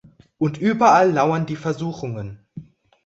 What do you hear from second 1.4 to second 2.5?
die Versuchungen.